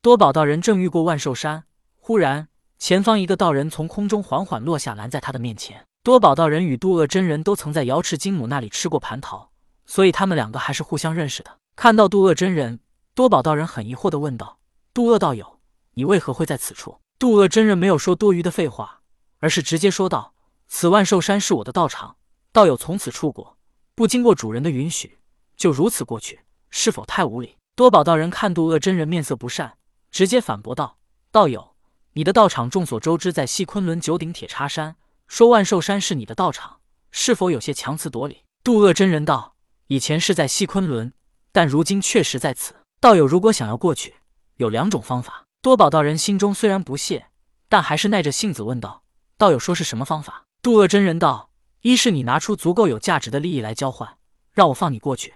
[0.00, 1.64] 多宝道人正欲过万寿山，
[1.96, 2.46] 忽然
[2.78, 5.84] 前方一个道人从空中缓缓落下，拦在他的面前。
[6.04, 9.50] 多宝道人与渡恶真人都曾在瑶池金母那里吃过蟠桃，
[9.86, 11.58] 所以他们两个还是互相认识的。
[11.74, 12.78] 看到渡恶真人，
[13.12, 14.60] 多宝道人很疑惑的问道
[14.94, 15.58] ：“渡恶道友，
[15.94, 19.00] 你为何会在此处？”渡恶真人没有说多余的废话，
[19.40, 20.32] 而是直接说道
[20.68, 22.14] ：“此万寿山是我的道场，
[22.52, 23.58] 道友从此处过，
[23.96, 25.18] 不经过主人的允许，
[25.56, 26.38] 就如此过去，
[26.70, 29.74] 是否太无礼？”多宝道人看渡恶真人面色不善，
[30.10, 30.98] 直接反驳道
[31.30, 31.74] ：“道友，
[32.12, 34.96] 你的道场众所周知在西昆仑九鼎铁叉山。”
[35.28, 36.80] 说万寿山是你的道场，
[37.10, 38.44] 是否有些强词夺理？
[38.64, 39.54] 渡恶真人道
[39.88, 41.12] ：“以前是在西昆仑，
[41.52, 42.74] 但如今确实在此。
[42.98, 44.14] 道友如果想要过去，
[44.56, 47.26] 有两种方法。”多宝道人心中虽然不屑，
[47.68, 49.02] 但还是耐着性子问道
[49.36, 51.50] ：“道友说是什么方法？”渡恶真人道
[51.82, 54.16] ：“一是你拿出足够有价值的利益来交换，
[54.52, 55.32] 让我放你过去；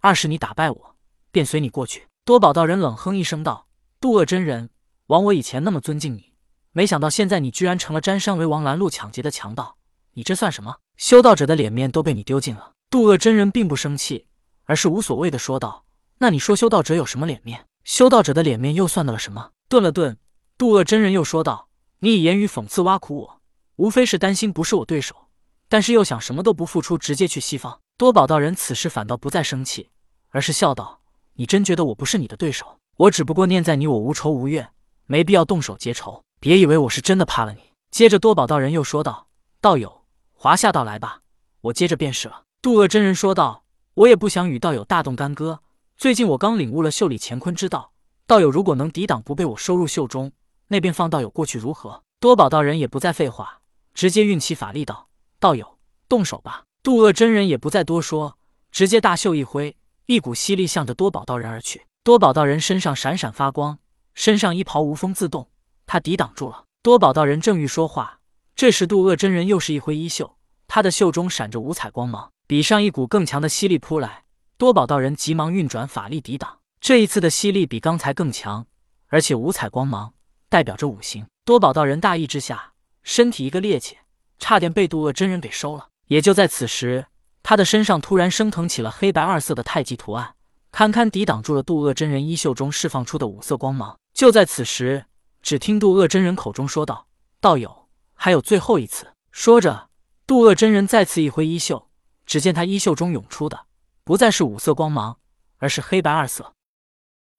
[0.00, 0.96] 二是你打败我，
[1.30, 3.65] 便随你过去。”多宝道人冷哼一声道
[4.00, 4.70] ：“渡恶真人，
[5.06, 6.32] 枉我以前那么尊敬你。”
[6.72, 9.78] 没想到现在你居然成了占山为王拦路抢劫的强盗，
[10.12, 10.76] 你这算什么？
[10.98, 12.72] 修道者的脸面都被你丢尽了。
[12.90, 14.26] 渡恶真人并不生气，
[14.64, 15.86] 而是无所谓的说道
[16.18, 17.66] ：“那你说修道者有什么脸面？
[17.84, 20.18] 修道者的脸面又算得了什么？”顿了顿，
[20.58, 21.68] 渡恶真人又说道
[22.00, 23.40] ：“你以言语讽刺挖苦我，
[23.76, 25.28] 无非是担心不是我对手，
[25.68, 29.88] 但是又想什么都不付出，直接去西方。”多宝道人此时反倒不再生气，
[30.28, 31.00] 而是笑道
[31.36, 32.78] ：“你真觉得我不是你的对手？
[32.96, 34.70] 我只不过念在你我无仇无怨，
[35.06, 37.60] 没必要动手结仇。”别以为我是真的怕了你。
[37.90, 39.28] 接着多宝道人又说道
[39.60, 41.20] ：“道友，华夏道来吧，
[41.62, 45.60] 我接着便是了。”渡恶真人说道：“我也不想与道友大动干戈。
[45.96, 47.92] 最近我刚领悟了袖里乾坤之道，
[48.26, 50.32] 道友如果能抵挡不被我收入袖中，
[50.68, 53.60] 那便放道友过去如何？”多宝道人也不再废话，
[53.92, 58.38] 直接运起法力道：“道友，动手吧！”渡恶真人也不再多说，
[58.70, 61.86] 直接大袖一挥，一股吸力向着多宝道人而去。
[62.06, 63.80] 多宝道人身上闪闪发光，
[64.14, 65.50] 身上衣袍无风自动。
[65.86, 66.62] 他抵挡住了。
[66.80, 68.20] 多宝道人正欲说话，
[68.54, 70.36] 这时渡恶真人又是一挥衣袖，
[70.68, 74.22] 他的袖中闪着五彩光芒，比上一股更强的吸力扑来。
[74.56, 78.66] 多宝道人急忙运转法力抵挡，这一次的吸力比刚才更强，
[79.08, 80.14] 而且五彩光芒
[80.48, 81.26] 代表着五行。
[81.44, 83.94] 多宝道人大意之下，身体一个趔趄，
[84.38, 85.88] 差点被渡恶真人给收了。
[86.06, 87.06] 也就在此时，
[87.42, 90.35] 他的身上突然升腾起了黑白二色的太极图案，
[90.76, 93.98] 堪堪抵挡住了渡恶真人衣袖中释放出的五色光芒。
[94.12, 95.06] 就在此时。
[95.40, 97.06] 只听渡恶真人口中说道
[97.40, 99.88] ：“道友，还有最后一次。”说着，
[100.26, 101.88] 渡恶真人再次一挥衣袖，
[102.26, 103.64] 只见他衣袖中涌出的
[104.04, 105.16] 不再是五色光芒，
[105.56, 106.52] 而是黑白二色。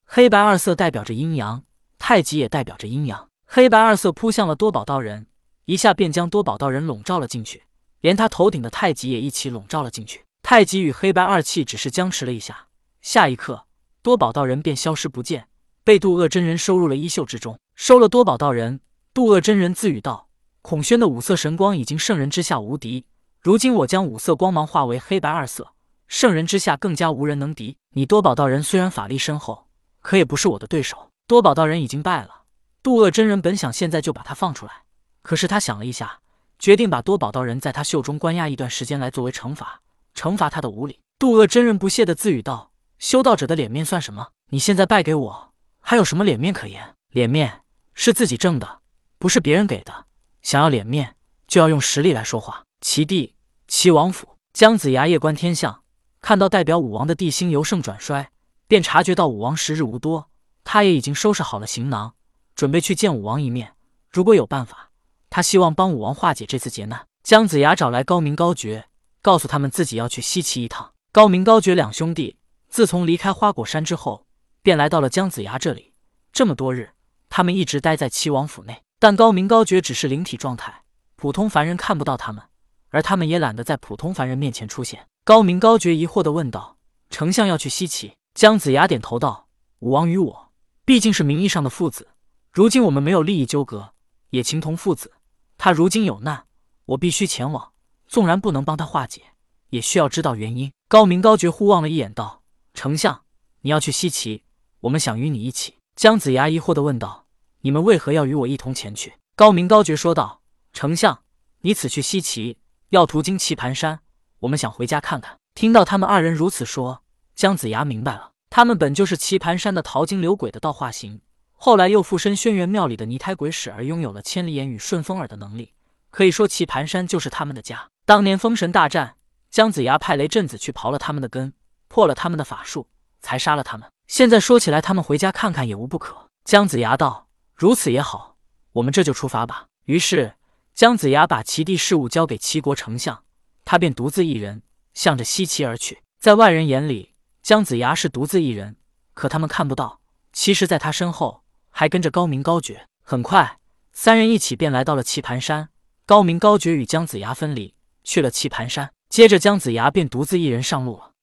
[0.03, 1.63] 黑白二色代表着阴阳，
[1.99, 3.29] 太极也代表着阴阳。
[3.45, 5.27] 黑白二色扑向了多宝道人，
[5.65, 7.65] 一下便将多宝道人笼罩了进去，
[8.01, 10.25] 连他头顶的太极也一起笼罩了进去。
[10.41, 12.66] 太极与黑白二气只是僵持了一下，
[13.07, 13.68] 下一刻，
[14.01, 15.47] 多宝道人便消失不见。
[15.85, 18.81] 被渡恶真人收入了衣袖之中，收了多宝道人。
[19.13, 20.28] 渡恶真人自语道
[20.62, 23.06] ：“孔宣的五色神光已经圣人之下无敌，
[23.40, 25.72] 如今我将五色光芒化为黑白二色，
[26.09, 27.78] 圣人之下更加无人能敌。
[27.91, 29.69] 你多宝道人虽然法力深厚，
[30.01, 31.09] 可也不是我的对手。
[31.28, 32.41] 多宝道人已经败了。
[32.84, 34.84] 渡恶真人本想现在就把他放出来，
[35.22, 36.19] 可是他想了一下，
[36.59, 39.79] 决定把多宝道人在他袖中关押一段时间来作为惩罚，
[40.13, 41.00] 惩罚他的无礼。
[41.18, 42.66] 渡恶真人不屑的自语道
[42.99, 44.29] ：“修道者的脸面算什么？
[44.49, 46.95] 你现在败给我。”还有什么脸面可言？
[47.11, 47.61] 脸面
[47.93, 48.79] 是自己挣的，
[49.17, 50.05] 不是别人给的。
[50.41, 51.15] 想要脸面，
[51.47, 52.63] 就要用实力来说话。
[52.81, 53.35] 齐地，
[53.67, 55.83] 齐王府，姜子牙夜观天象，
[56.21, 58.31] 看到代表武王的地星由盛转衰，
[58.67, 60.29] 便察觉到武王时日无多。
[60.63, 62.13] 他也已经收拾好了行囊，
[62.55, 63.73] 准备去见武王一面。
[64.11, 64.89] 如果有办法，
[65.29, 67.07] 他希望帮武王化解这次劫难。
[67.23, 68.87] 姜子牙找来高明、高觉，
[69.21, 70.93] 告诉他们自己要去西岐一趟。
[71.11, 72.36] 高明、高觉两兄弟
[72.77, 74.27] 自从离开花果山之后。
[74.61, 75.93] 便来到了姜子牙这里。
[76.31, 76.91] 这么多日，
[77.27, 80.83] 他们一直待在齐王府内，但高明高觉只是灵体状态，
[81.15, 82.43] 普通凡人看不到他们，
[82.89, 85.07] 而他们也懒得在普通凡人面前出现。
[85.23, 86.77] 高明高觉疑惑地问道
[87.09, 89.47] ：“丞相要去西岐？”姜子牙点头道
[89.79, 90.51] ：“武王与我
[90.85, 92.09] 毕竟是名义上的父子，
[92.51, 93.94] 如今我们没有利益纠葛，
[94.29, 95.13] 也情同父子。
[95.57, 96.45] 他如今有难，
[96.85, 97.71] 我必须前往，
[98.06, 99.21] 纵然不能帮他化解，
[99.69, 102.44] 也需要知道原因。”高明高觉互望了一眼，道
[102.77, 103.24] ：“丞相，
[103.62, 104.44] 你要去西岐？”
[104.81, 105.77] 我们想与你一起。
[105.95, 107.25] 姜子牙疑惑地问道
[107.62, 110.44] ：“你们为何要与我一同前去？”高明高觉说道
[110.74, 111.24] ：“丞相，
[111.62, 112.57] 你此去西岐，
[112.89, 114.01] 要途经棋盘山，
[114.41, 117.01] 我们想回家看看。”听到他们二人如此说，
[117.33, 121.21] 姜子牙明白了，他们本就是棋盘山的淘金流鬼的道化形，
[121.53, 125.74] 后来又附身轩辕庙里的泥胎鬼使，而拥有了千里眼与顺风耳的能力。
[126.12, 127.89] 可以说，棋盘山就是他们的家。
[128.06, 129.15] 当年封神大战，
[129.50, 131.53] 姜子牙派雷震子去刨了他们的根，
[131.97, 132.85] 破了他们的法术，
[133.21, 133.89] 才杀了他们。
[134.05, 136.29] 现在说起来，他们回家看看也无不可。
[136.45, 137.27] 姜子牙道
[137.57, 138.38] ：“如此也好，
[138.73, 140.35] 我们这就出发吧。”于是
[140.75, 143.23] 姜子牙把齐地事务交给齐国丞相，
[143.65, 144.61] 他便独自一人
[144.94, 146.03] 向着西岐而去。
[146.19, 148.75] 在外人眼里，姜子牙是独自一人，
[149.15, 150.00] 可他们看不到，
[150.31, 151.41] 其实在他身后
[151.71, 152.85] 还跟着高明、高觉。
[153.01, 153.57] 很快，
[153.91, 155.69] 三人一起便来到了棋盘山。
[156.05, 157.73] 高明、高觉与姜子牙分离，
[158.03, 158.93] 去了棋盘山。
[159.09, 161.13] 接着，姜子牙便独自一人上路了。